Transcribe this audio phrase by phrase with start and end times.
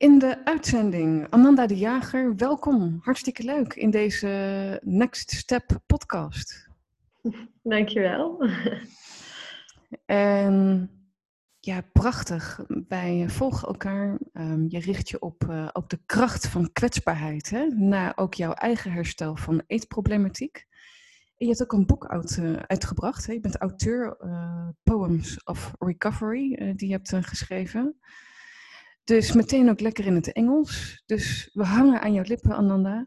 [0.00, 1.26] in de uitzending.
[1.30, 2.98] Ananda de Jager, welkom.
[3.02, 6.68] Hartstikke leuk in deze Next Step podcast.
[7.62, 8.48] Dankjewel.
[10.06, 10.90] En
[11.58, 12.64] ja, prachtig.
[12.88, 14.18] Wij volgen elkaar.
[14.32, 17.50] Um, je richt je op, uh, op de kracht van kwetsbaarheid.
[17.50, 17.66] Hè?
[17.66, 20.66] Na ook jouw eigen herstel van eetproblematiek.
[21.36, 23.26] En je hebt ook een boek uit, uh, uitgebracht.
[23.26, 23.32] Hè?
[23.32, 28.00] Je bent auteur uh, Poems of Recovery, die je hebt geschreven.
[29.10, 31.02] Dus meteen ook lekker in het Engels.
[31.06, 33.06] Dus we hangen aan jouw lippen, Ananda.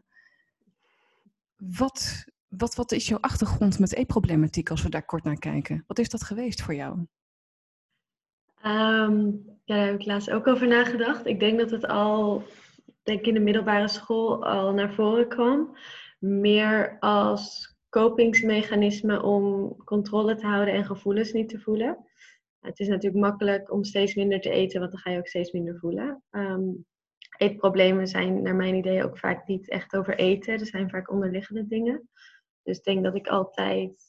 [1.56, 5.84] Wat, wat, wat is jouw achtergrond met e-problematiek als we daar kort naar kijken?
[5.86, 6.92] Wat is dat geweest voor jou?
[8.64, 11.26] Um, ja, daar heb ik laatst ook over nagedacht.
[11.26, 12.42] Ik denk dat het al,
[13.02, 15.76] denk in de middelbare school al naar voren kwam.
[16.18, 21.98] Meer als kopingsmechanisme om controle te houden en gevoelens niet te voelen.
[22.64, 25.52] Het is natuurlijk makkelijk om steeds minder te eten, want dan ga je ook steeds
[25.52, 26.22] minder voelen.
[26.30, 26.86] Um,
[27.36, 30.52] eetproblemen zijn naar mijn idee ook vaak niet echt over eten.
[30.52, 32.08] Er zijn vaak onderliggende dingen.
[32.62, 34.04] Dus ik denk dat ik altijd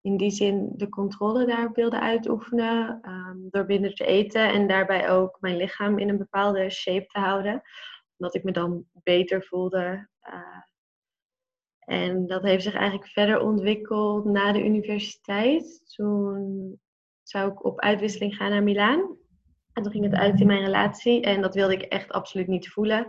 [0.00, 3.00] in die zin de controle daar wilde uitoefenen.
[3.08, 7.18] Um, door minder te eten en daarbij ook mijn lichaam in een bepaalde shape te
[7.18, 7.62] houden.
[8.16, 10.08] Omdat ik me dan beter voelde.
[10.28, 10.62] Uh,
[11.78, 15.94] en dat heeft zich eigenlijk verder ontwikkeld na de universiteit.
[15.94, 16.80] Toen
[17.30, 19.16] zou ik op uitwisseling gaan naar Milaan.
[19.72, 22.68] En toen ging het uit in mijn relatie en dat wilde ik echt absoluut niet
[22.68, 23.06] voelen.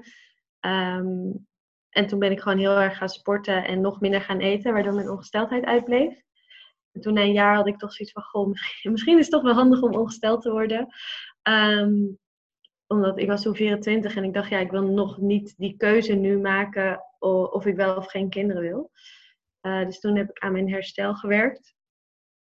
[0.59, 1.47] Um,
[1.89, 4.94] en toen ben ik gewoon heel erg gaan sporten en nog minder gaan eten, waardoor
[4.94, 6.22] mijn ongesteldheid uitbleef.
[6.92, 9.33] En toen na een jaar had ik toch zoiets van, goh, misschien, misschien is het
[9.33, 10.88] toch wel handig om ongesteld te worden.
[11.49, 12.19] Um,
[12.88, 16.14] omdat ik was toen 24 en ik dacht, ja, ik wil nog niet die keuze
[16.14, 18.92] nu maken of ik wel of geen kinderen wil.
[19.61, 21.75] Uh, dus toen heb ik aan mijn herstel gewerkt.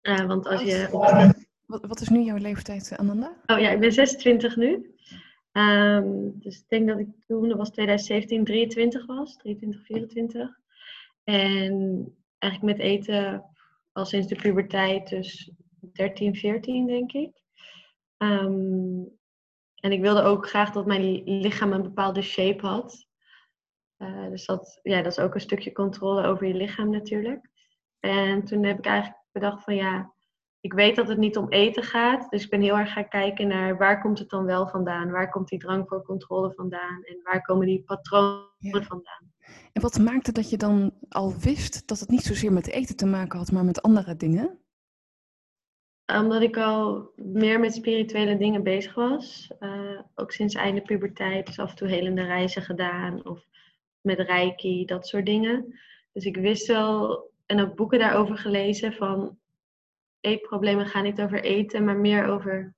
[0.02, 1.42] Uh, want als je...
[1.66, 3.36] Wat, wat is nu jouw leeftijd, Amanda?
[3.45, 4.95] Oh ja, ik ben 26 nu.
[5.52, 9.38] Um, dus ik denk dat ik toen, dat was 2017, 23 was.
[9.38, 10.59] 23, 24.
[11.23, 13.44] En eigenlijk met eten
[13.91, 15.51] al sinds de puberteit, dus
[15.94, 17.41] 13, 14 denk ik.
[18.18, 19.12] Um,
[19.75, 23.07] en ik wilde ook graag dat mijn lichaam een bepaalde shape had.
[23.97, 27.50] Uh, dus dat, ja, dat is ook een stukje controle over je lichaam natuurlijk.
[28.00, 30.13] En toen heb ik eigenlijk bedacht van ja,
[30.63, 32.29] ik weet dat het niet om eten gaat.
[32.29, 35.12] Dus ik ben heel erg gaan kijken naar waar komt het dan wel vandaan?
[35.12, 37.03] Waar komt die drang voor controle vandaan?
[37.03, 39.34] En waar komen die patronen vandaan?
[39.74, 43.06] En wat maakte dat je dan al wist dat het niet zozeer met eten te
[43.06, 44.59] maken had, maar met andere dingen?
[46.06, 49.51] Omdat ik al meer met spirituele dingen bezig was.
[49.59, 51.45] Uh, ook sinds einde puberteit.
[51.45, 53.25] Dus af en toe helende reizen gedaan.
[53.25, 53.47] Of
[54.01, 55.80] met reiki, dat soort dingen.
[56.12, 59.41] Dus ik wist wel, en ook boeken daarover gelezen, van
[60.23, 62.75] eetproblemen gaan niet over eten, maar meer over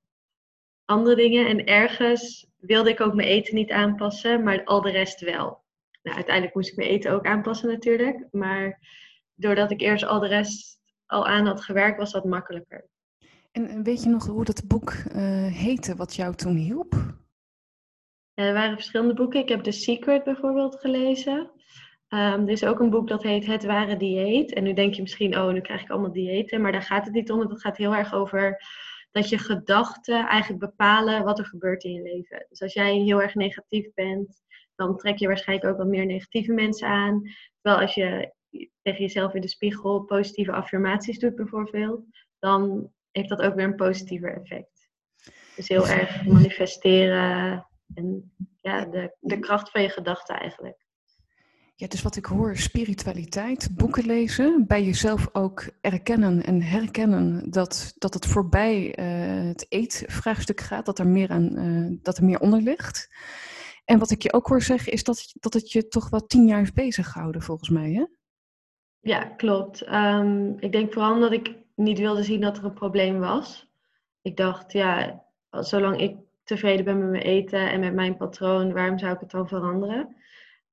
[0.85, 1.47] andere dingen.
[1.47, 5.63] En ergens wilde ik ook mijn eten niet aanpassen, maar al de rest wel.
[6.01, 8.27] Nou, uiteindelijk moest ik mijn eten ook aanpassen natuurlijk.
[8.31, 8.79] Maar
[9.33, 12.87] doordat ik eerst al de rest al aan had gewerkt, was dat makkelijker.
[13.51, 16.93] En weet je nog hoe dat boek uh, heette, wat jou toen hielp?
[18.33, 19.39] Ja, er waren verschillende boeken.
[19.39, 21.51] Ik heb The Secret bijvoorbeeld gelezen.
[22.09, 24.53] Um, er is ook een boek dat heet Het Ware Dieet.
[24.53, 26.61] En nu denk je misschien, oh, nu krijg ik allemaal diëten.
[26.61, 27.39] Maar daar gaat het niet om.
[27.39, 28.61] Het gaat heel erg over
[29.11, 32.45] dat je gedachten eigenlijk bepalen wat er gebeurt in je leven.
[32.49, 34.43] Dus als jij heel erg negatief bent,
[34.75, 37.21] dan trek je waarschijnlijk ook wat meer negatieve mensen aan.
[37.61, 38.33] Terwijl als je
[38.81, 42.05] tegen jezelf in de spiegel positieve affirmaties doet bijvoorbeeld,
[42.39, 44.89] dan heeft dat ook weer een positiever effect.
[45.55, 50.84] Dus heel erg manifesteren en ja, de, de kracht van je gedachten eigenlijk.
[51.77, 57.95] Ja, dus wat ik hoor, spiritualiteit, boeken lezen, bij jezelf ook erkennen en herkennen dat,
[57.97, 62.39] dat het voorbij uh, het eetvraagstuk gaat, dat er, meer aan, uh, dat er meer
[62.39, 63.09] onder ligt.
[63.85, 66.45] En wat ik je ook hoor zeggen, is dat, dat het je toch wel tien
[66.45, 68.05] jaar heeft beziggehouden, volgens mij, hè?
[68.99, 69.91] Ja, klopt.
[69.91, 73.69] Um, ik denk vooral omdat ik niet wilde zien dat er een probleem was.
[74.21, 78.99] Ik dacht, ja, zolang ik tevreden ben met mijn eten en met mijn patroon, waarom
[78.99, 80.15] zou ik het dan veranderen?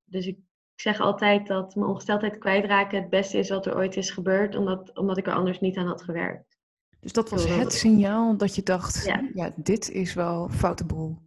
[0.05, 0.37] Dus ik
[0.75, 4.55] ik zeg altijd dat mijn ongesteldheid kwijtraken het beste is wat er ooit is gebeurd,
[4.55, 6.57] omdat, omdat ik er anders niet aan had gewerkt.
[6.99, 9.03] Dus dat was het signaal dat je dacht,
[9.33, 11.17] ja, dit is wel foute boel.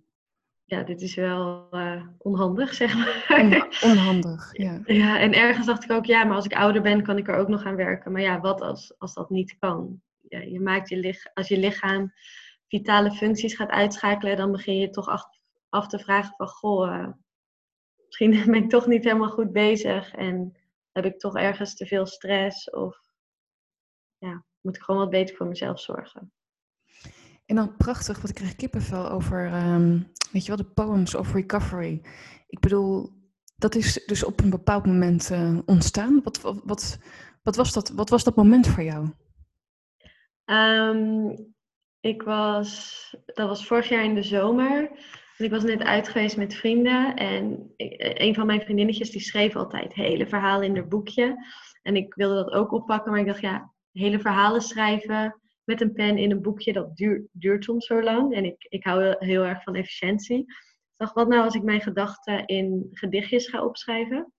[0.64, 3.78] Ja, dit is wel uh, onhandig, zeg maar.
[3.90, 4.80] onhandig, ja.
[4.84, 7.36] Ja, en ergens dacht ik ook, ja, maar als ik ouder ben, kan ik er
[7.36, 8.12] ook nog aan werken.
[8.12, 10.00] Maar ja, wat als, als dat niet kan?
[10.28, 12.12] Ja, je maakt je lichaam, als je lichaam
[12.68, 15.24] vitale functies gaat uitschakelen, dan begin je toch af,
[15.68, 17.08] af te vragen van, goh, uh,
[18.06, 20.56] misschien ben ik toch niet helemaal goed bezig en
[20.92, 23.00] heb ik toch ergens te veel stress of
[24.18, 26.32] ja, moet ik gewoon wat beter voor mezelf zorgen.
[27.46, 30.00] En dan prachtig, wat ik kreeg kippenvel over, ehm,
[30.32, 32.02] weet je wel, de poems of recovery.
[32.48, 33.10] Ik bedoel,
[33.56, 36.20] dat is dus op een bepaald moment uh, ontstaan.
[36.22, 36.98] Wat, wat, wat,
[37.42, 39.08] wat, was dat, wat was dat moment voor jou?
[40.44, 41.54] Um,
[42.00, 44.90] ik was, dat was vorig jaar in de zomer.
[45.38, 49.94] Ik was net uit geweest met vrienden en een van mijn vriendinnetjes die schreef altijd
[49.94, 51.36] hele verhalen in haar boekje.
[51.82, 55.92] En ik wilde dat ook oppakken, maar ik dacht ja, hele verhalen schrijven met een
[55.92, 56.96] pen in een boekje, dat
[57.32, 58.34] duurt, soms zo lang.
[58.34, 60.38] En ik, ik hou heel erg van efficiëntie.
[60.38, 64.32] Ik dacht, wat nou als ik mijn gedachten in gedichtjes ga opschrijven?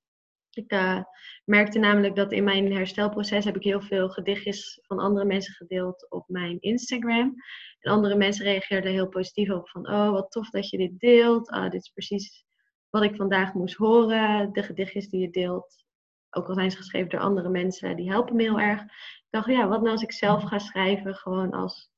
[0.57, 1.01] Ik uh,
[1.45, 6.09] merkte namelijk dat in mijn herstelproces heb ik heel veel gedichtjes van andere mensen gedeeld
[6.09, 7.35] op mijn Instagram.
[7.79, 11.51] En andere mensen reageerden heel positief op van, oh wat tof dat je dit deelt.
[11.51, 12.45] Uh, dit is precies
[12.89, 14.53] wat ik vandaag moest horen.
[14.53, 15.85] De gedichtjes die je deelt,
[16.29, 18.81] ook al zijn ze geschreven door andere mensen, die helpen me heel erg.
[18.81, 21.89] Ik dacht, ja, wat nou als ik zelf ga schrijven, gewoon als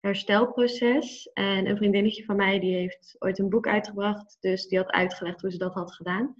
[0.00, 1.30] herstelproces.
[1.32, 4.36] En een vriendinnetje van mij, die heeft ooit een boek uitgebracht.
[4.40, 6.34] Dus die had uitgelegd hoe ze dat had gedaan.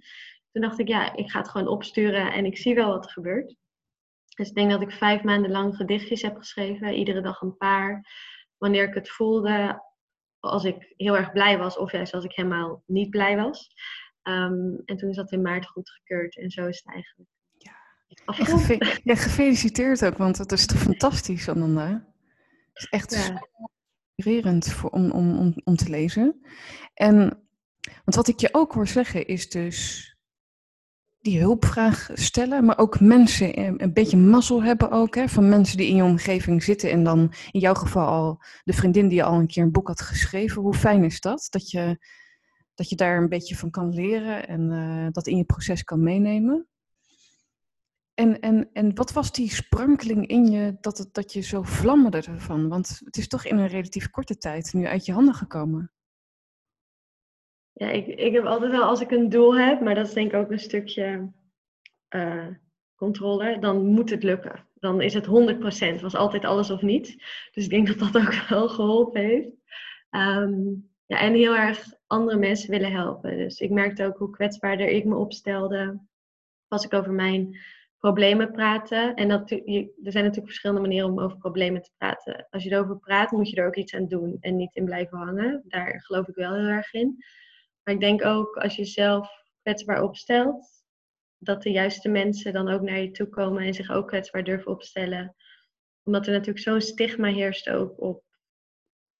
[0.57, 3.11] Toen dacht ik, ja, ik ga het gewoon opsturen en ik zie wel wat er
[3.11, 3.55] gebeurt.
[4.35, 8.05] Dus ik denk dat ik vijf maanden lang gedichtjes heb geschreven, iedere dag een paar.
[8.57, 9.83] Wanneer ik het voelde,
[10.39, 13.71] als ik heel erg blij was of juist als ik helemaal niet blij was.
[14.21, 17.29] Ehm, en toen is dat in maart goedgekeurd en zo is het eigenlijk.
[19.03, 21.89] Ja, gefeliciteerd ook, want het is toch fantastisch, Ananda.
[22.73, 23.47] Het is echt ja.
[24.15, 26.41] inspirerend voor, om, om, om, om te lezen.
[26.93, 27.45] En
[27.87, 30.15] want wat ik je ook hoor zeggen is dus
[31.19, 35.87] die hulpvraag stellen, maar ook mensen een beetje mazzel hebben ook, hè, van mensen die
[35.87, 39.47] in je omgeving zitten en dan in jouw geval al de vriendin die al een
[39.47, 40.61] keer een boek had geschreven.
[40.61, 41.47] Hoe fijn is dat?
[41.49, 41.97] Dat je,
[42.73, 46.03] dat je daar een beetje van kan leren en uh, dat in je proces kan
[46.03, 46.67] meenemen.
[48.13, 52.21] En, en, en wat was die sprankeling in je dat, het, dat je zo vlammerde
[52.21, 52.67] ervan?
[52.67, 55.91] Want het is toch in een relatief korte tijd nu uit je handen gekomen.
[57.77, 60.31] Ja, ik, ik heb altijd wel als ik een doel heb, maar dat is denk
[60.31, 61.31] ik ook een stukje
[62.15, 62.47] uh,
[62.95, 64.67] controle, dan moet het lukken.
[64.73, 65.25] Dan is het
[65.97, 67.15] 100%, was altijd alles of niets.
[67.51, 69.49] Dus ik denk dat dat ook wel geholpen heeft.
[70.11, 73.37] Um, ja, en heel erg andere mensen willen helpen.
[73.37, 75.99] Dus ik merkte ook hoe kwetsbaarder ik me opstelde
[76.67, 77.57] als ik over mijn
[77.97, 79.11] problemen praatte.
[79.15, 82.47] En dat, er zijn natuurlijk verschillende manieren om over problemen te praten.
[82.49, 85.17] Als je erover praat, moet je er ook iets aan doen en niet in blijven
[85.17, 85.63] hangen.
[85.67, 87.23] Daar geloof ik wel heel erg in.
[87.87, 89.29] Maar ik denk ook als je jezelf
[89.61, 90.67] kwetsbaar opstelt,
[91.37, 94.71] dat de juiste mensen dan ook naar je toe komen en zich ook kwetsbaar durven
[94.71, 95.35] opstellen.
[96.03, 98.23] Omdat er natuurlijk zo'n stigma heerst ook op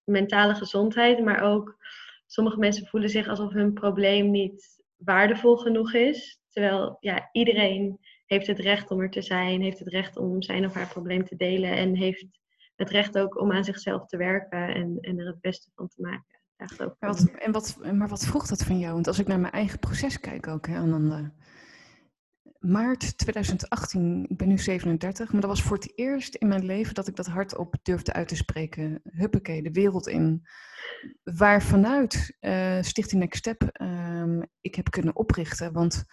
[0.03, 1.77] mentale gezondheid, maar ook
[2.25, 6.39] sommige mensen voelen zich alsof hun probleem niet waardevol genoeg is.
[6.49, 10.65] Terwijl ja, iedereen heeft het recht om er te zijn, heeft het recht om zijn
[10.65, 12.25] of haar probleem te delen en heeft
[12.75, 16.01] het recht ook om aan zichzelf te werken en, en er het beste van te
[16.01, 16.36] maken.
[16.57, 18.93] Maar wat, en wat, maar wat vroeg dat van jou?
[18.93, 21.33] Want als ik naar mijn eigen proces kijk ook, hè, Ananda.
[22.59, 26.93] Maart 2018, ik ben nu 37, maar dat was voor het eerst in mijn leven
[26.93, 29.01] dat ik dat hardop durfde uit te spreken.
[29.03, 30.47] Huppakee, de wereld in.
[31.23, 35.73] Waar vanuit uh, Stichting Next Step uh, ik heb kunnen oprichten.
[35.73, 36.03] Want,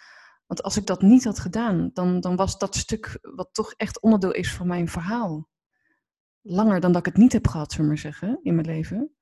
[0.47, 4.01] want als ik dat niet had gedaan, dan, dan was dat stuk wat toch echt
[4.01, 5.49] onderdeel is van mijn verhaal.
[6.41, 9.15] Langer dan dat ik het niet heb gehad, zullen we maar zeggen, in mijn leven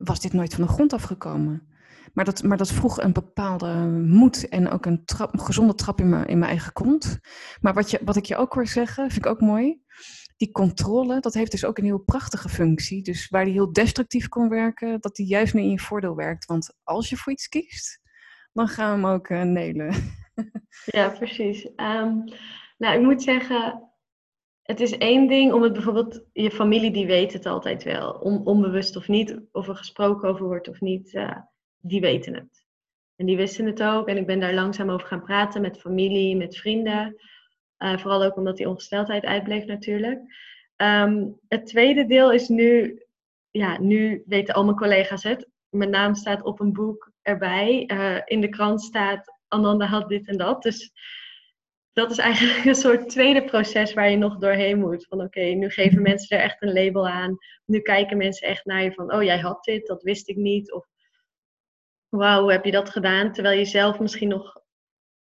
[0.00, 1.68] was dit nooit van de grond afgekomen.
[2.12, 3.74] Maar dat, maar dat vroeg een bepaalde
[4.06, 5.02] moed en ook een,
[5.32, 7.18] gezonde trap in mijn, in mijn eigen kont.
[7.60, 9.80] Maar wat, je, wat ik je ook hoor zeggen, vind ik ook mooi.
[10.36, 13.02] Die controle, dat heeft dus ook een heel prachtige functie.
[13.02, 16.46] Dus waar die heel destructief kon werken, dat die juist nu in je voordeel werkt.
[16.46, 18.00] Want als je voor iets kiest,
[18.52, 19.94] dan gaan we hem ook uh, nelen.
[20.84, 21.64] Ja, precies.
[21.64, 22.24] Um,
[22.78, 23.89] nou, ik moet zeggen,
[24.70, 28.46] het is één ding om het bijvoorbeeld, je familie die weet het altijd wel, on,
[28.46, 31.36] onbewust of niet, of er gesproken over wordt of niet, uh,
[31.80, 32.64] die weten het.
[33.16, 36.36] En die wisten het ook en ik ben daar langzaam over gaan praten met familie,
[36.36, 37.16] met vrienden.
[37.78, 40.20] Uh, vooral ook omdat die ongesteldheid uitbleef natuurlijk.
[40.76, 43.02] Um, het tweede deel is nu,
[43.50, 45.48] ja, nu weten al mijn collega's het.
[45.68, 47.90] Mijn naam staat op een boek erbij.
[47.92, 50.62] Uh, in de krant staat Ananda had dit en dat.
[50.62, 50.92] Dus
[51.92, 55.06] dat is eigenlijk een soort tweede proces waar je nog doorheen moet.
[55.06, 57.38] Van oké, nu geven mensen er echt een label aan.
[57.64, 60.72] Nu kijken mensen echt naar je van, oh jij had dit, dat wist ik niet.
[60.72, 60.86] Of
[62.08, 63.32] wauw, hoe heb je dat gedaan?
[63.32, 64.60] Terwijl je zelf misschien nog,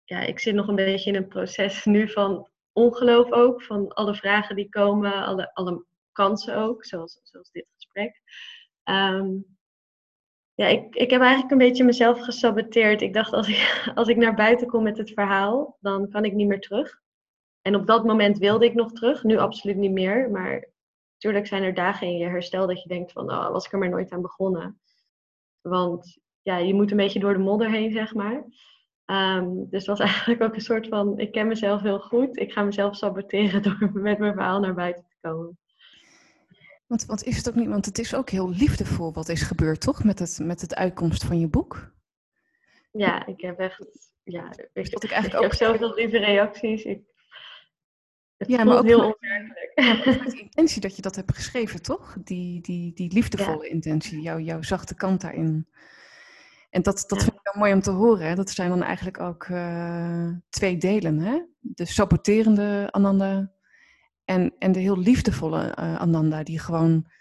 [0.03, 3.63] ja, ik zit nog een beetje in een proces nu van ongeloof ook.
[3.63, 8.21] Van alle vragen die komen, alle, alle kansen ook, zoals, zoals dit gesprek.
[8.83, 9.57] Um,
[10.59, 13.01] ja, ik, ik heb eigenlijk een beetje mezelf gesaboteerd.
[13.01, 16.33] Ik dacht, als ik, als ik naar buiten kom met het verhaal, dan kan ik
[16.33, 17.01] niet meer terug.
[17.61, 20.29] En op dat moment wilde ik nog terug, nu absoluut niet meer.
[20.31, 20.67] Maar
[21.19, 23.79] Tuurlijk zijn er dagen in je herstel dat je denkt van, oh, was ik er
[23.79, 24.79] maar nooit aan begonnen.
[25.61, 28.45] Want ja, je moet een beetje door de modder heen, zeg maar.
[29.05, 32.37] Ehm, dus het was eigenlijk ook een soort van, ik ken mezelf heel goed.
[32.37, 35.57] Ik ga mezelf saboteren door met mijn verhaal naar buiten te komen.
[36.89, 39.81] Want, want is het ook niet, want het is ook heel liefdevol wat is gebeurd,
[39.81, 40.03] toch?
[40.03, 41.93] Met het, met het uitkomst van je boek.
[42.91, 43.86] Ja, ik heb echt,
[44.24, 45.41] ja, ik, ik, eigenlijk ik ook...
[45.41, 46.84] heb zoveel lieve reacties.
[46.84, 47.01] Ik,
[48.38, 50.05] het ja, maar ook heel onwerkelijk.
[50.05, 52.17] Met de intentie dat je dat hebt geschreven, toch?
[52.24, 55.67] Die, die, die liefdevolle intentie, jouw, jouw zachte kant daarin.
[56.69, 58.27] En dat, dat vind ik wel mooi om te horen.
[58.27, 58.36] Hè?
[58.36, 61.19] Dat zijn dan eigenlijk ook uh, twee delen.
[61.19, 61.41] Hè?
[61.60, 63.51] De saboterende Ananda
[64.29, 67.12] en, en de heel liefdevolle uh, Ananda, die gewoon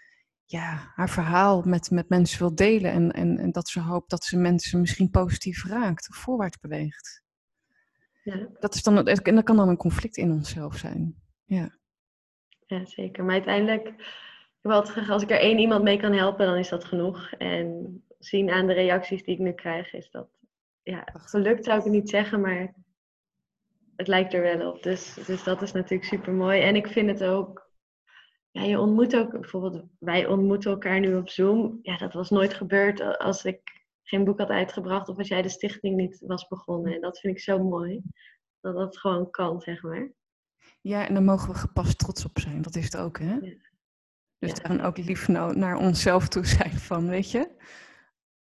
[0.45, 2.91] ja, haar verhaal met, met mensen wil delen.
[2.91, 7.23] En, en, en dat ze hoopt dat ze mensen misschien positief raakt of voorwaarts beweegt.
[8.23, 8.47] Ja.
[8.59, 11.15] Dat is dan, en dat kan dan een conflict in onszelf zijn.
[11.45, 11.77] Ja,
[12.65, 13.23] ja zeker.
[13.23, 13.93] Maar uiteindelijk,
[15.09, 17.31] als ik er één iemand mee kan helpen, dan is dat genoeg.
[17.31, 20.27] En zien aan de reacties die ik nu krijg, is dat,
[20.83, 22.73] ja, gelukt zou ik het niet zeggen, maar
[23.99, 24.83] het lijkt er wel op.
[24.83, 26.61] Dus, dus dat is natuurlijk super mooi.
[26.61, 27.71] En ik vind het ook,
[28.51, 31.79] ja, je ontmoet ook, bijvoorbeeld, wij ontmoeten elkaar nu op Zoom.
[31.81, 35.49] Ja, dat was nooit gebeurd als ik geen boek had uitgebracht of als jij de
[35.49, 36.93] stichting niet was begonnen.
[36.93, 38.01] En dat vind ik zo mooi,
[38.59, 40.11] dat dat gewoon kan, zeg maar.
[40.81, 42.61] Ja, en daar mogen we gepast trots op zijn.
[42.61, 43.33] Dat is het ook, hè?
[43.33, 43.53] Ja.
[44.37, 44.67] Dus ja.
[44.67, 47.39] dan ook lief naar onszelf toe zijn van, weet je,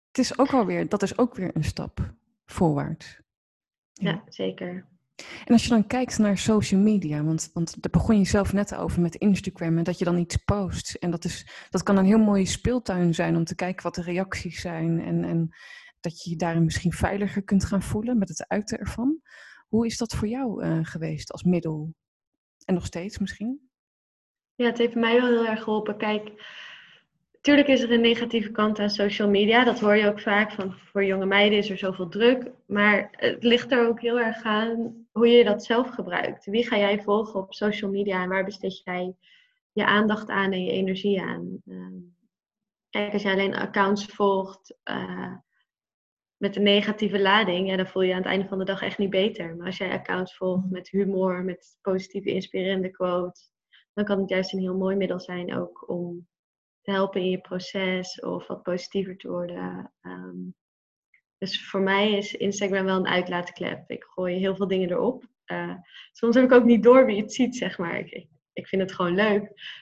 [0.08, 2.13] het is ook alweer, dat is ook weer een stap
[2.46, 3.22] voorwaarts.
[3.93, 4.89] Ja, ja zeker.
[5.46, 8.75] En als je dan kijkt naar social media, want, want daar begon je zelf net
[8.75, 10.94] over met Instagram en dat je dan iets post.
[10.94, 14.01] En dat, is, dat kan een heel mooie speeltuin zijn om te kijken wat de
[14.01, 15.56] reacties zijn en, en
[16.00, 19.22] dat je je daarin misschien veiliger kunt gaan voelen met het uiten ervan.
[19.68, 21.94] Hoe is dat voor jou uh, geweest als middel?
[22.66, 23.70] En nog steeds misschien?
[24.56, 25.98] Ja, het heeft mij wel heel erg geholpen.
[25.98, 26.32] Kijk,
[27.41, 29.63] Tuurlijk is er een negatieve kant aan social media.
[29.63, 32.51] Dat hoor je ook vaak van voor jonge meiden is er zoveel druk.
[32.65, 36.45] Maar het ligt er ook heel erg aan hoe je dat zelf gebruikt.
[36.45, 39.15] Wie ga jij volgen op social media en waar besteed jij
[39.71, 41.62] je aandacht aan en je energie aan?
[41.67, 41.98] Ehm,
[42.89, 45.36] kijk, als jij alleen accounts volgt uh,
[46.38, 48.81] met een negatieve lading, ja, dan voel je, je aan het einde van de dag
[48.81, 49.55] echt niet beter.
[49.55, 53.51] Maar als jij accounts volgt met humor, met positieve, inspirerende quotes,
[53.93, 56.29] dan kan het juist een heel mooi middel zijn ook om
[56.82, 59.92] te helpen in je proces of wat positiever te worden.
[60.02, 60.50] Ehm,
[61.38, 63.90] dus voor mij is Instagram wel een uitlaatklep.
[63.90, 65.26] Ik gooi heel veel dingen erop.
[65.46, 65.74] Uh,
[66.12, 68.00] soms heb ik ook niet door wie het ziet, zeg maar.
[68.00, 69.42] Ik, ik, vind het gewoon leuk.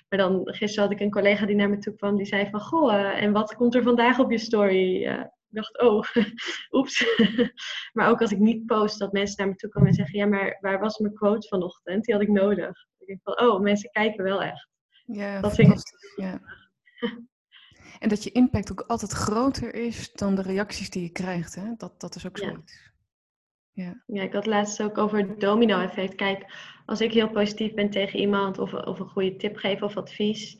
[0.09, 2.59] Maar dan, gisteren had ik een collega die naar me toe kwam, die zei van,
[2.59, 5.05] goh, uh, en wat komt er vandaag op je story?
[5.05, 6.03] Uh, ik dacht, oh,
[6.77, 7.05] oeps.
[7.93, 10.25] maar ook als ik niet post, dat mensen naar me toe komen en zeggen, ja,
[10.25, 12.03] maar waar was mijn quote vanochtend?
[12.03, 12.85] Die had ik nodig.
[12.97, 14.67] Ik denk van, oh, mensen kijken wel echt.
[15.05, 15.79] Ja, dat vind ik
[16.15, 16.41] ja.
[17.99, 21.55] En dat je impact ook altijd groter is dan de reacties die je krijgt.
[21.55, 21.73] Hè?
[21.77, 22.91] Dat, dat is ook zoiets.
[23.71, 24.03] Ja.
[24.05, 26.15] ja, ik had laatst ook over het domino-effect.
[26.15, 26.45] Kijk,
[26.85, 30.57] als ik heel positief ben tegen iemand of, of een goede tip geef of advies,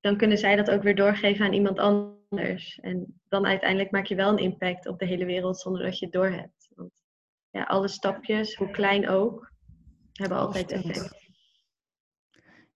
[0.00, 2.78] dan kunnen zij dat ook weer doorgeven aan iemand anders.
[2.80, 6.04] En dan uiteindelijk maak je wel een impact op de hele wereld zonder dat je
[6.04, 6.70] het doorhebt.
[6.74, 6.90] Want
[7.50, 9.52] ja, alle stapjes, hoe klein ook,
[10.12, 11.21] hebben altijd effect.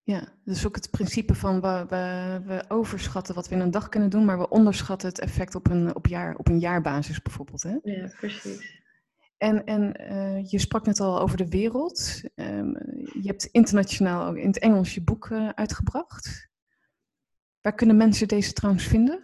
[0.06, 3.90] Ja, dus ook het principe van we, we, we, overschatten wat we in een dag
[3.90, 7.64] kunnen doen, maar we onderschatten het effect op een, op jaar, op een jaarbasis bijvoorbeeld.
[7.64, 7.78] Hè?
[7.84, 8.82] Ja, precies.
[9.38, 12.22] En, en uh, je sprak net al over de wereld.
[12.36, 12.78] Um,
[13.22, 16.50] je hebt internationaal ook in het Engels je boek uh, uitgebracht.
[17.62, 19.24] Waar kunnen mensen deze trouwens vinden?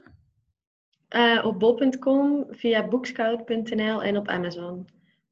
[1.16, 4.88] Uh, op bol.com, via bookscout.nl en op Amazon.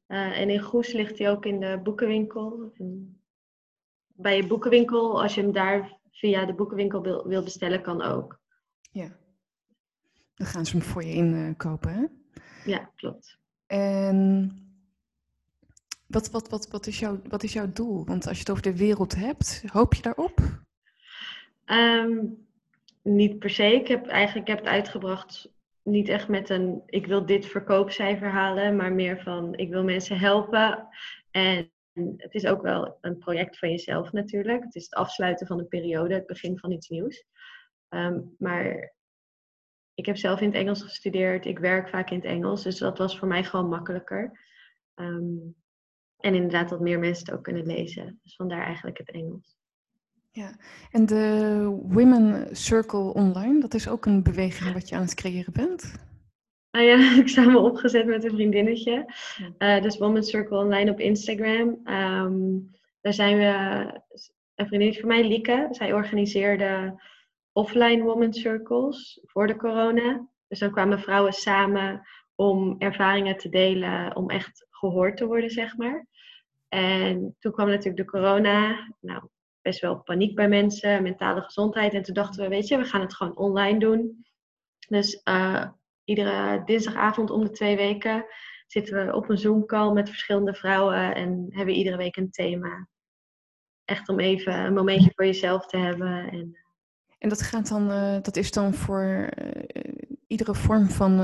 [0.06, 2.72] en in Goes ligt hij ook in de boekenwinkel.
[2.78, 3.17] En
[4.18, 8.40] bij je boekenwinkel, als je hem daar via de boekenwinkel wil, wil bestellen, kan ook.
[8.90, 9.16] Ja.
[10.34, 12.04] Dan gaan ze hem voor je inkopen, hè?
[12.70, 13.38] Ja, klopt.
[13.66, 14.52] En
[16.06, 18.04] wat, wat, wat, wat, is jouw, wat is jouw doel?
[18.04, 20.40] Want als je het over de wereld hebt, hoop je daarop?
[21.66, 22.46] Um,
[23.02, 23.74] niet per se.
[23.74, 25.50] Ik heb eigenlijk ik heb het uitgebracht
[25.82, 30.18] niet echt met een ik wil dit verkoopcijfer halen, maar meer van ik wil mensen
[30.18, 30.86] helpen.
[31.30, 31.70] En
[32.16, 34.64] het is ook wel een project van jezelf natuurlijk.
[34.64, 37.24] Het is het afsluiten van een periode, het begin van iets nieuws.
[37.88, 38.94] Ehm, maar
[39.94, 41.44] ik heb zelf in het Engels gestudeerd.
[41.44, 44.40] Ik werk vaak in het Engels, dus dat was voor mij gewoon makkelijker.
[44.94, 45.36] Ehm,
[46.16, 48.20] en inderdaad dat meer mensen het ook kunnen lezen.
[48.22, 49.56] Dus vandaar eigenlijk het Engels.
[50.30, 50.56] Ja,
[50.90, 55.52] en de Women Circle Online, dat is ook een beweging wat je aan het creëren
[55.52, 56.07] bent?
[56.70, 59.14] Ah ja, ik sta me opgezet met een vriendinnetje.
[59.58, 61.68] Uh, dus Woman Circle Online op Instagram.
[61.84, 63.46] Um, daar zijn we,
[64.54, 67.02] een vriendinnetje van mij, Lieke, zij organiseerde
[67.52, 70.28] offline woman circles voor de corona.
[70.48, 72.02] Dus dan kwamen vrouwen samen
[72.34, 76.06] om ervaringen te delen, om echt gehoord te worden, zeg maar.
[76.68, 78.88] En toen kwam natuurlijk de corona.
[79.00, 79.22] Nou,
[79.62, 81.94] best wel paniek bij mensen, mentale gezondheid.
[81.94, 84.26] En toen dachten we, weet je, we gaan het gewoon online doen.
[84.88, 85.64] Dus uh,
[86.08, 88.24] iedere dinsdagavond om de twee weken
[88.66, 92.88] zitten we op een Zoom-call met verschillende vrouwen en hebben we iedere week een thema.
[93.84, 96.30] Echt om even een momentje voor jezelf te hebben.
[96.30, 96.58] En,
[97.18, 99.62] en dat, gaat dan, uh, dat is dan voor uh,
[100.26, 101.14] iedere vorm van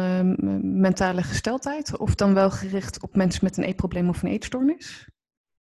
[0.81, 1.99] mentale gesteldheid?
[1.99, 5.09] Of dan wel gericht op mensen met een eetprobleem of een eetstoornis?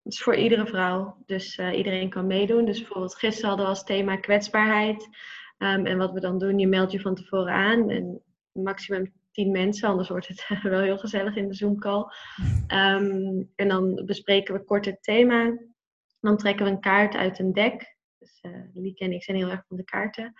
[0.02, 1.22] Het is voor iedere vrouw.
[1.26, 2.64] Dus iedereen kan meedoen.
[2.64, 5.08] Dus bijvoorbeeld gisteren hadden we als thema kwetsbaarheid.
[5.58, 7.90] Um, en wat we dan doen, je meldt je van tevoren aan.
[7.90, 12.04] En maximum tien mensen, anders wordt het wel heel gezellig in de Zoom-call.
[12.68, 15.58] Um, en dan bespreken we kort het thema.
[16.20, 17.96] Dan trekken we een kaart uit een deck.
[18.18, 20.32] Dus uh, Lieke en ik zijn heel erg van de kaarten.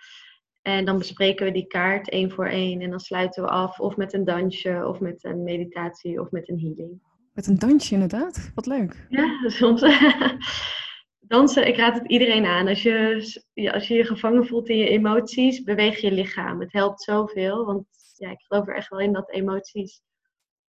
[0.61, 2.81] En dan bespreken we die kaart één voor één.
[2.81, 6.49] En dan sluiten we af of met een dansje, of met een meditatie, of met
[6.49, 7.01] een healing.
[7.33, 8.51] Met een dansje inderdaad.
[8.55, 9.07] Wat leuk.
[9.09, 9.85] Ja, soms.
[11.19, 12.67] Dansen, ik raad het iedereen aan.
[12.67, 16.59] Als je, als je je gevangen voelt in je emoties, beweeg je lichaam.
[16.59, 17.65] Het helpt zoveel.
[17.65, 17.85] Want
[18.21, 20.01] ja, ik geloof er echt wel in dat emoties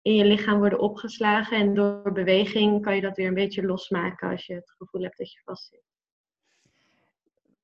[0.02, 1.56] in je lichaam worden opgeslagen.
[1.56, 5.18] En door beweging kan je dat weer een beetje losmaken als je het gevoel hebt
[5.18, 5.82] dat je vastzit.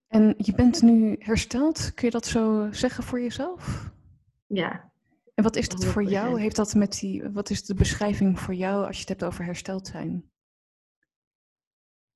[0.09, 1.95] En je bent nu hersteld.
[1.95, 3.91] Kun je dat zo zeggen voor jezelf?
[4.47, 4.93] Ja,
[5.39, 6.41] en wat is dat voor jou?
[6.41, 9.45] Heeft dat met die, wat is de beschrijving voor jou als je het hebt over
[9.45, 10.31] hersteld zijn?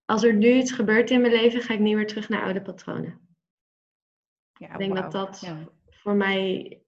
[0.05, 2.63] Als er nu iets gebeurt in mijn leven, ga ik niet meer terug naar oude
[2.63, 3.21] patronen.
[4.53, 5.53] Ja, ik denk dat dat
[5.91, 6.82] voor mij.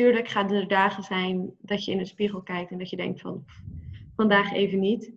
[0.00, 3.20] Tuurlijk gaan er dagen zijn dat je in de spiegel kijkt en dat je denkt
[3.20, 3.44] van
[4.16, 5.12] vandaag even niet.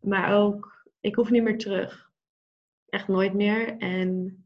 [0.00, 2.10] Maar ook, ik hoef niet meer terug.
[2.88, 3.76] Echt nooit meer.
[3.78, 4.36] En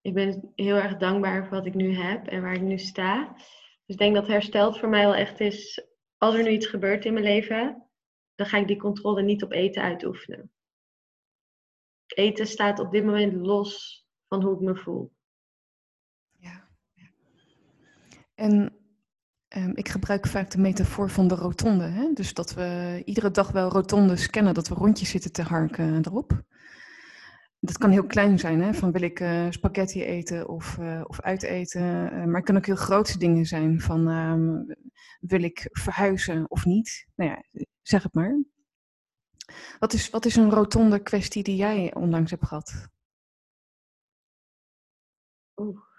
[0.00, 3.32] ik ben heel erg dankbaar voor wat ik nu heb en waar ik nu sta.
[3.34, 7.04] Dus ik denk dat hersteld voor mij wel echt is, als er nu iets gebeurt
[7.04, 7.88] in mijn leven,
[8.34, 10.50] dan ga ik die controle niet op eten uitoefenen.
[12.06, 15.12] Eten staat op dit moment los van hoe ik me voel.
[16.38, 16.68] Ja.
[18.34, 18.80] En
[19.56, 21.84] um, ik gebruik vaak de metafoor van de rotonde.
[21.84, 22.12] Hè?
[22.12, 26.42] Dus dat we iedere dag wel rotondes kennen, dat we rondjes zitten te harken erop
[27.64, 28.74] dat kan heel klein zijn, hè?
[28.74, 31.82] van wil ik uh, spaghetti eten of, uh, of uiteten.
[32.26, 34.76] Maar het kan ook heel grote dingen zijn, van um,
[35.20, 37.06] wil ik verhuizen of niet.
[37.14, 38.42] Nou ja, zeg het maar.
[39.78, 42.88] Wat is, wat is een rotonde kwestie die jij onlangs hebt gehad?
[45.56, 45.91] Oeh.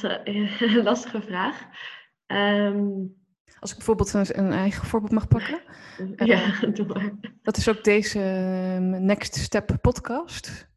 [0.00, 1.62] Dat is een lastige vraag.
[2.26, 3.20] Um,
[3.60, 5.60] als ik bijvoorbeeld een, eigen voorbeeld mag pakken.
[6.16, 7.12] Ja, uh, doe maar.
[7.42, 10.70] Dat is ook deze ehm, Next Step podcast.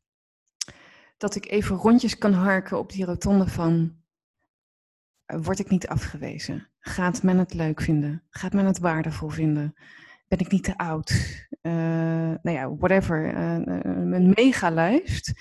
[1.18, 3.96] Dat ik even rondjes kan harken op die rotonde van...
[5.28, 6.70] Uh, word ik niet afgewezen?
[6.80, 8.24] Gaat men het leuk vinden?
[8.30, 9.74] Gaat men het waardevol vinden?
[10.28, 11.12] Ben ik niet te oud?
[11.62, 11.74] Uh,
[12.42, 13.36] nou ja, whatever.
[13.36, 15.34] een megalijst.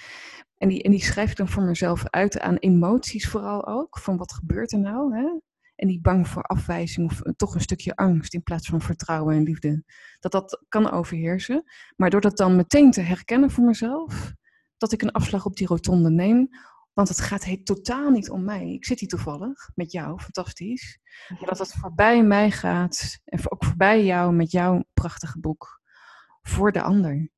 [0.64, 3.98] En die, en die schrijf ik dan voor mezelf uit aan emoties vooral ook.
[3.98, 5.16] Van wat gebeurt er nou?
[5.16, 5.38] Hè?
[5.76, 9.42] en die bang voor afwijzing of toch een stukje angst in plaats van vertrouwen en
[9.42, 9.84] liefde.
[10.20, 11.64] Dat dat kan overheersen.
[11.96, 14.32] Maar door dat dan meteen te herkennen voor mezelf,
[14.76, 16.48] dat ik een afslag op die rotonde neem,
[16.92, 18.72] want het gaat totaal niet om mij.
[18.72, 20.98] Ik zit hier toevallig met jou, fantastisch.
[21.28, 25.80] Maar dat het voorbij mij gaat en ook voorbij jou met jouw prachtige boek
[26.42, 27.32] voor de ander.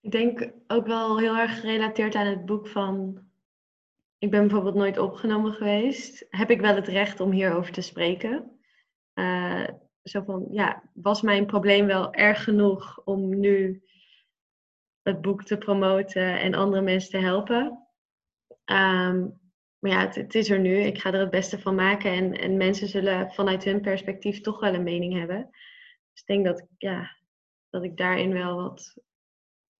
[0.00, 3.26] Ik denk ook wel heel erg gerelateerd aan het boek van
[4.18, 6.26] ik ben bijvoorbeeld nooit opgenomen geweest.
[6.30, 8.58] Heb ik wel het recht om hierover te spreken?
[9.14, 9.68] Uh,
[10.02, 13.82] zo van, ja, was mijn probleem wel erg genoeg om nu
[15.02, 17.86] het boek te promoten en andere mensen te helpen?
[18.64, 19.40] Um,
[19.78, 20.76] maar ja, het, het, is er nu.
[20.76, 22.12] Ik ga er het beste van maken.
[22.12, 25.48] En, en mensen zullen vanuit hun perspectief toch wel een mening hebben.
[26.12, 27.16] Dus ik denk dat, ja,
[27.70, 28.94] dat ik daarin wel wat,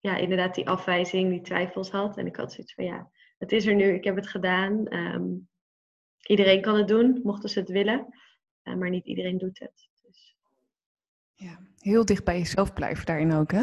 [0.01, 2.17] ja, inderdaad die afwijzing, die twijfels had.
[2.17, 4.87] En ik had zoiets van, ja, het is er nu, ik heb het gedaan.
[4.87, 5.25] Ehm,
[6.27, 8.07] iedereen kan het doen, mochten ze het willen.
[8.65, 9.89] Uh, maar niet iedereen doet het.
[10.03, 10.37] Dus.
[11.35, 13.63] Ja, heel dicht bij jezelf blijven daarin ook, hè?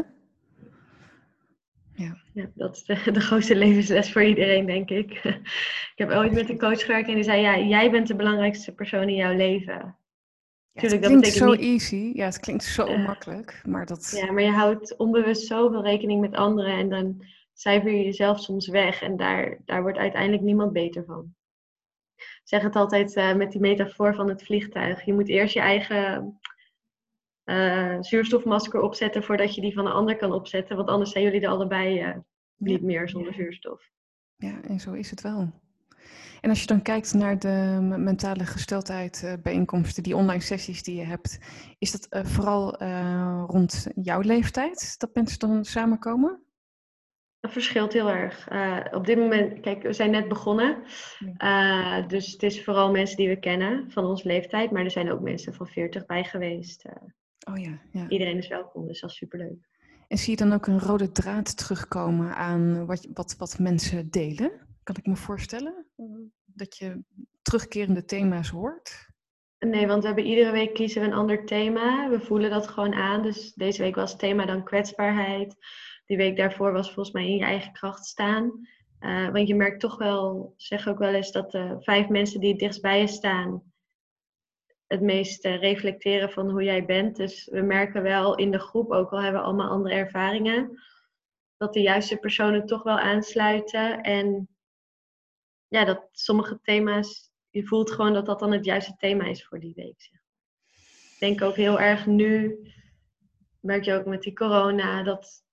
[1.96, 2.18] Ja.
[2.34, 5.12] ja, dat is de, de, grootste levensles voor iedereen, denk ik.
[5.94, 8.74] ik heb ooit met een coach gewerkt en die zei: Ja, jij bent de belangrijkste
[8.74, 9.98] persoon in jouw leven.
[10.82, 12.12] Ja, het klinkt zo easy.
[12.14, 13.62] Ja, het klinkt zo makkelijk.
[13.68, 14.20] Maar dat...
[14.22, 18.68] Ja, maar je houdt onbewust zoveel rekening met anderen en dan cijfer je jezelf soms
[18.68, 21.36] weg en daar, daar wordt uiteindelijk niemand beter van.
[22.16, 25.06] Ik zeg het altijd uh, met die metafoor van het vliegtuig.
[25.06, 26.40] Je moet eerst je eigen
[27.46, 30.76] uh, zuurstofmasker opzetten voordat je die van een ander kan opzetten.
[30.76, 32.16] Want anders zijn jullie er allebei uh,
[32.56, 33.90] niet meer zonder zuurstof.
[34.36, 35.52] Ja, en zo is het wel.
[36.42, 40.96] En als je dan kijkt naar de mentale gesteldheid uh, bijeenkomsten, die online sessies die
[40.96, 41.40] je hebt,
[41.78, 42.76] is dat vooral
[43.46, 46.44] rond jouw leeftijd dat mensen dan samenkomen?
[47.40, 48.48] Dat verschilt heel erg.
[48.94, 50.84] op dit moment, kijk, we zijn net begonnen.
[52.08, 54.72] dus het is vooral mensen die we kennen van onze leeftijd.
[54.72, 56.86] Maar er zijn ook mensen van 40 bij geweest.
[57.52, 58.10] Oh ja, ja.
[58.10, 59.70] Iedereen is welkom, dus dat is superleuk.
[60.08, 64.52] En zie je dan ook een rode draad terugkomen aan wat, wat, wat mensen delen?
[64.86, 65.86] Kan ik me voorstellen?
[66.46, 67.04] Dat je
[67.42, 69.10] terugkerende thema's hoort?
[69.60, 72.10] Nee, want we hebben iedere week kiezen we een ander thema.
[72.10, 73.22] We voelen dat gewoon aan.
[73.22, 75.56] Dus deze week was het thema dan kwetsbaarheid.
[76.06, 78.68] Die week daarvoor was volgens mij in je eigen kracht staan.
[79.00, 82.50] Uh, want je merkt toch wel, zeg ook wel eens, dat de vijf mensen die
[82.50, 83.64] het dichtst bij je staan,
[84.88, 87.16] het meest reflecteren van hoe jij bent.
[87.16, 90.80] Dus we merken wel in de groep, ook al hebben we allemaal andere ervaringen,
[91.58, 94.02] dat de juiste personen toch wel aansluiten.
[94.02, 94.55] En
[95.68, 99.60] ja, dat sommige thema's, je voelt gewoon dat dat dan het juiste thema is voor
[99.60, 100.02] die week.
[100.02, 100.20] Zeg.
[101.14, 102.60] Ik denk ook heel erg nu,
[103.60, 105.44] merk je ook met die corona, dat,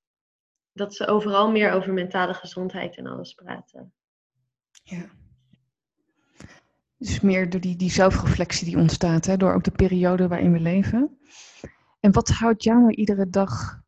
[0.73, 3.93] dat ze overal meer over mentale gezondheid en alles praten.
[4.83, 5.11] Ja.
[6.97, 10.61] Dus meer door die, die zelfreflectie die ontstaat, hè, door ook de periode waarin we
[10.61, 11.19] leven.
[12.01, 13.83] En wat houdt jou nou iedere dag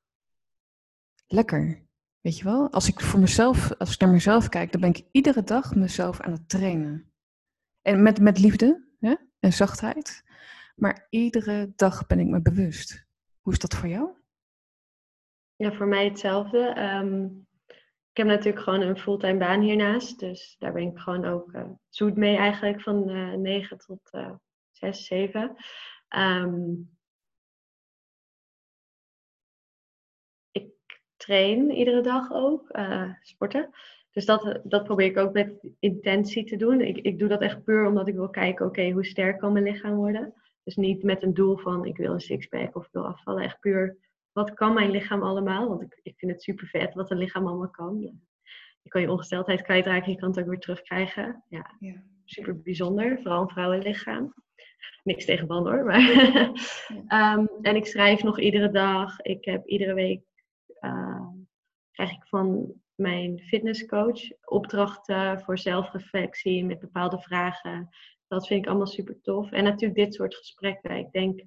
[1.27, 1.84] lekker?
[2.25, 5.07] Weet je wel, als ik voor mezelf, als ik naar mezelf kijk, dan ben ik
[5.11, 7.13] iedere dag mezelf aan het trainen.
[7.83, 10.25] En met, met liefde hè, en zachtheid.
[10.77, 13.07] Maar iedere dag ben ik me bewust.
[13.41, 14.11] Hoe is dat voor jou?
[15.57, 16.67] Ja, voor mij hetzelfde.
[16.67, 17.25] Ehm,
[18.11, 20.19] ik heb natuurlijk gewoon een fulltime baan hiernaast.
[20.19, 24.09] Dus daar ben ik gewoon ook uh, zoet mee eigenlijk van uh, eh, 9 tot
[24.13, 24.35] uh,
[24.71, 25.57] 6, 7.
[26.17, 26.94] Um,
[31.25, 33.71] train iedere dag ook, uh, sporten.
[34.11, 36.81] Dus dat, dat probeer ik ook met intentie te doen.
[36.81, 39.65] Ik, ik doe dat echt puur omdat ik wil kijken, oké, hoe sterk kan mijn
[39.65, 40.35] lichaam worden?
[40.65, 43.43] Dus niet met een doel van ik wil een sixpack of ik wil afvallen.
[43.43, 43.97] Echt puur
[44.35, 45.69] wat kan mijn lichaam allemaal?
[45.69, 48.01] Want ik, ik vind het super vet wat een lichaam allemaal kan.
[48.83, 51.45] Je kan je ongesteldheid kwijtraken, je kan het ook weer terugkrijgen.
[51.49, 52.03] Ja, ja.
[52.25, 54.35] super bijzonder, vooral een vrouwenlichaam.
[55.03, 56.01] Niks tegen mannen hoor, maar...
[57.39, 59.21] um, en ik schrijf nog iedere dag.
[59.21, 60.23] Ik heb iedere week...
[60.85, 61.29] Uh,
[61.91, 67.89] krijg ik van mijn fitnesscoach opdrachten voor zelfreflectie met bepaalde vragen.
[68.27, 69.51] Dat vind ik allemaal super tof.
[69.51, 70.97] En natuurlijk dit soort gesprekken.
[70.97, 71.43] Ik denk,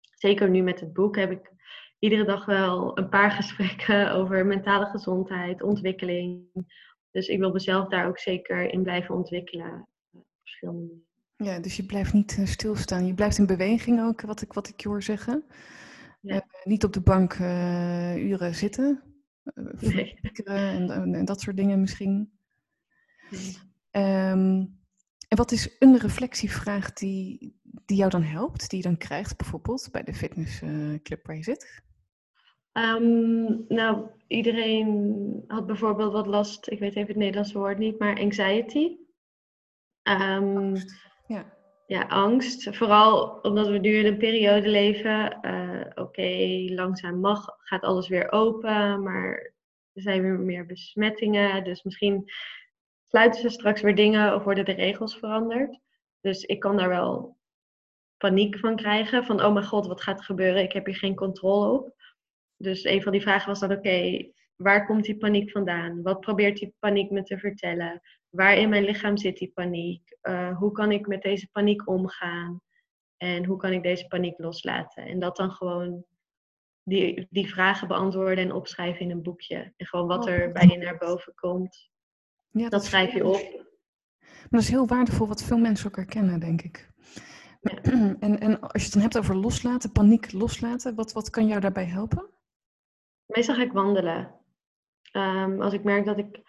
[0.00, 1.52] zeker nu met het boek, heb ik
[1.98, 6.44] iedere dag wel een paar gesprekken over mentale gezondheid, ontwikkeling.
[7.10, 9.88] Dus ik wil mezelf daar ook zeker in blijven ontwikkelen.
[10.42, 11.04] verschillende
[11.36, 13.06] Ja, dus je blijft niet eh, stilstaan.
[13.06, 15.44] Je blijft in beweging ook, wat ik, wat ik je hoor zeggen.
[16.26, 16.34] Ja.
[16.34, 19.02] Uh, niet op de bank uh, uren zitten.
[19.78, 20.18] Nee.
[20.44, 22.32] En, en, dat soort dingen misschien.
[23.30, 23.56] Nee.
[24.30, 24.78] Um,
[25.28, 29.88] en wat is een reflectievraag die, die jou dan helpt, die je dan krijgt bijvoorbeeld
[29.92, 31.82] bij de fitnessclub waar je zit?
[32.72, 38.20] Um, nou, iedereen had bijvoorbeeld wat last, ik weet even het Nederlandse woord niet, maar
[38.20, 38.96] anxiety.
[40.02, 40.74] Um,
[41.26, 41.55] ja.
[41.86, 42.76] Ja, angst.
[42.76, 45.38] Vooral omdat we nu in een periode leven.
[45.42, 49.52] Uh, Oké, langzaam mag, gaat alles weer open, maar
[49.92, 51.64] er zijn weer meer besmettingen.
[51.64, 52.30] Dus misschien
[53.08, 55.80] sluiten ze straks weer dingen of worden de regels veranderd.
[56.20, 57.36] Dus ik kan daar wel
[58.16, 59.24] paniek van krijgen.
[59.24, 60.62] Van, oh mijn god, wat gaat er gebeuren?
[60.62, 61.94] Ik heb hier geen controle op.
[62.56, 66.02] Dus een van die vragen was dan, oké, waar komt die paniek vandaan?
[66.02, 68.00] Wat probeert die paniek me te vertellen?
[68.28, 70.16] Waar in mijn lichaam zit die paniek?
[70.22, 72.60] Uh, hoe kan ik met deze paniek omgaan?
[73.16, 75.04] En hoe kan ik deze paniek loslaten?
[75.04, 76.04] En dat dan gewoon
[76.82, 79.72] die, die vragen beantwoorden en opschrijven in een boekje.
[79.76, 81.90] En gewoon wat oh, er bij je naar boven komt,
[82.50, 83.64] ja, dat, dat schrijf je op.
[84.20, 86.90] Maar dat is heel waardevol wat veel mensen ook herkennen, denk ik.
[87.60, 87.80] Ja.
[88.20, 91.60] En, en als je het dan hebt over loslaten, paniek loslaten, wat, wat kan jou
[91.60, 92.30] daarbij helpen?
[93.26, 94.34] Meestal ga ik wandelen.
[95.16, 96.40] Um, als ik merk dat ik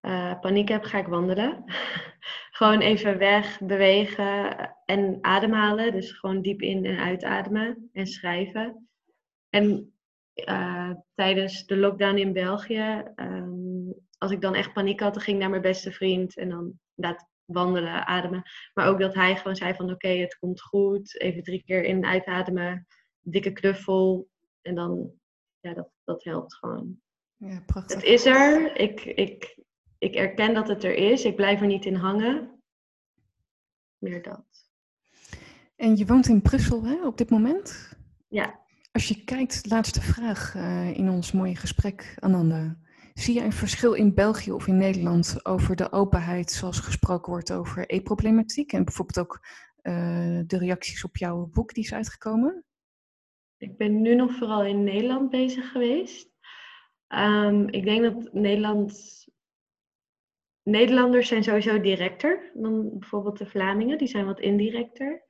[0.00, 1.64] uh, paniek heb, ga ik wandelen.
[2.58, 5.92] gewoon even weg, bewegen en ademhalen.
[5.92, 8.88] Dus gewoon diep in en uitademen en schrijven.
[9.48, 9.94] En
[10.34, 15.36] uh, tijdens de lockdown in België, um, als ik dan echt paniek had, dan ging
[15.36, 18.42] ik naar mijn beste vriend en dan inderdaad wandelen, ademen.
[18.74, 21.20] Maar ook dat hij gewoon zei van oké, het komt goed.
[21.20, 22.86] Even drie keer in en uitademen.
[23.20, 24.28] Dikke knuffel.
[24.62, 25.12] En dan
[25.60, 27.00] ja, dat, dat helpt gewoon.
[27.38, 27.96] Ja, prachtig.
[27.96, 28.76] Het is er.
[28.76, 29.58] Ik, ik,
[29.98, 31.24] ik erken dat het er is.
[31.24, 32.62] Ik blijf er niet in hangen.
[33.98, 34.46] Meer dat.
[35.76, 37.96] En je woont in Brussel hè, op dit moment?
[38.28, 38.60] Ja.
[38.92, 42.78] Als je kijkt, laatste vraag uh, in ons mooie gesprek, Ananda.
[43.14, 47.52] Zie je een verschil in België of in Nederland over de openheid zoals gesproken wordt
[47.52, 49.46] over e-problematiek en bijvoorbeeld ook
[49.82, 52.64] uh, de reacties op jouw boek die is uitgekomen?
[53.56, 56.27] Ik ben nu nog vooral in Nederland bezig geweest.
[57.08, 59.26] Um, ik denk dat Nederland
[60.62, 65.26] Nederlanders zijn sowieso directer dan bijvoorbeeld de Vlamingen, die zijn wat indirecter.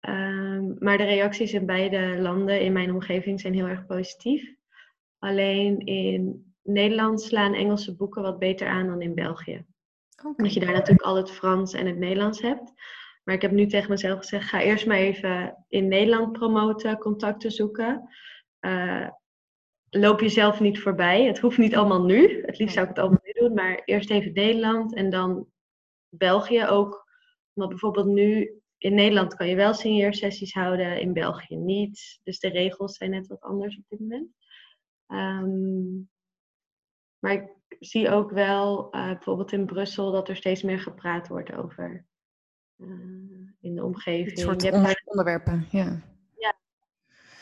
[0.00, 4.54] Um, maar de reacties in beide landen in mijn omgeving zijn heel erg positief.
[5.18, 9.64] Alleen in Nederland slaan Engelse boeken wat beter aan dan in België.
[10.16, 10.32] Okay.
[10.36, 12.72] Omdat je daar natuurlijk al het Frans en het Nederlands hebt.
[13.24, 17.50] Maar ik heb nu tegen mezelf gezegd: ga eerst maar even in Nederland promoten, contacten
[17.50, 18.08] zoeken.
[18.60, 19.08] Uh,
[19.90, 21.24] loop jezelf niet voorbij.
[21.24, 22.42] Het hoeft niet allemaal nu.
[22.46, 23.54] Het liefst zou ik het allemaal nu doen.
[23.54, 25.46] Maar eerst even Nederland en dan
[26.08, 27.06] België ook.
[27.52, 32.20] Want bijvoorbeeld nu in Nederland kan je wel signeersessies houden, in België niet.
[32.22, 34.30] Dus de regels zijn net wat anders op dit moment.
[35.06, 36.10] Um,
[37.18, 41.52] maar ik zie ook wel uh, bijvoorbeeld in Brussel dat er steeds meer gepraat wordt
[41.52, 42.06] over
[42.76, 42.88] uh,
[43.60, 44.30] in de omgeving.
[44.30, 46.02] Een soort onder onderwerpen, ja.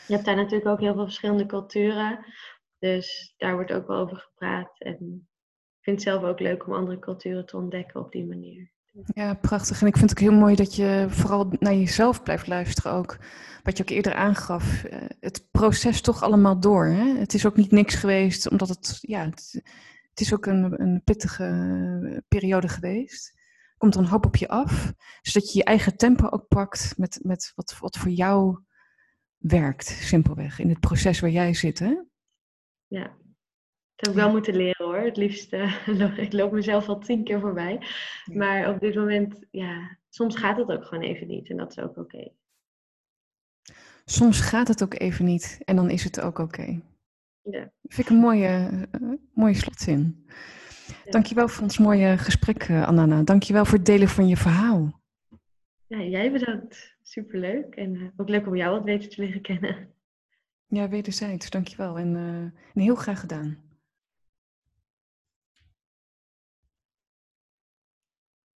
[0.07, 2.25] Je hebt daar natuurlijk ook heel veel verschillende culturen.
[2.79, 4.79] Dus daar wordt ook wel over gepraat.
[4.79, 5.27] En
[5.77, 8.71] ik vind het zelf ook leuk om andere culturen te ontdekken op die manier.
[9.05, 9.81] Ja, prachtig.
[9.81, 13.17] En ik vind het ook heel mooi dat je vooral naar jezelf blijft luisteren ook.
[13.63, 14.83] Wat je ook eerder aangaf.
[14.83, 16.85] Eh, het proces toch allemaal door.
[16.85, 17.17] Hè?
[17.17, 18.97] Het is ook niet niks geweest, omdat het...
[19.01, 19.61] Ja, het,
[20.13, 23.33] is ook een, een pittige periode geweest.
[23.77, 24.93] Komt er een hoop op je af.
[25.21, 28.59] Zodat je je eigen tempo ook pakt met, met wat, wat voor jou
[29.37, 30.59] werkt, simpelweg.
[30.59, 31.95] In het proces waar jij zit, hè?
[32.87, 33.03] Ja,
[33.95, 34.97] dat heb ik wel moeten leren hoor.
[34.97, 35.53] Het liefst,
[35.87, 37.81] uh, ik loop mezelf al tien keer voorbij.
[38.33, 41.49] Maar op dit moment, ja, soms gaat het ook gewoon even niet.
[41.49, 42.31] En dat is ook oké.
[44.05, 45.59] Soms gaat het ook even niet.
[45.65, 46.81] En dan is het ook oké.
[47.41, 47.71] Ja.
[47.83, 50.27] Vind ik een mooie, uh, mooie slotzin.
[50.87, 51.11] Ja.
[51.11, 53.23] Dankjewel voor ons mooie gesprek, uh, Anana.
[53.23, 55.01] Dankjewel voor het delen van je verhaal.
[55.87, 56.96] Ja, jij bedankt.
[57.07, 57.75] Superleuk.
[57.75, 59.93] En ook leuk om jou wat beter te leren kennen.
[60.67, 61.49] Ja, wederzijds.
[61.49, 61.97] Dankjewel.
[61.97, 62.15] En,
[62.73, 63.57] en heel graag gedaan.